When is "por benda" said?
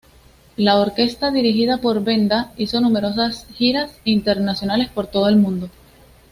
1.77-2.53